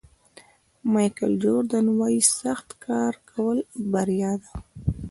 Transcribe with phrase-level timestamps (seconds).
[0.91, 3.57] مایکل جوردن وایي سخت کار کول
[3.91, 4.49] بریا ده.